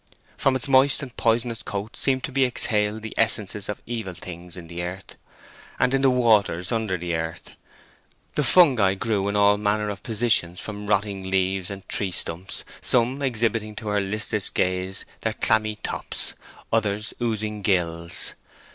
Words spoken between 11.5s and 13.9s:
and tree stumps, some exhibiting to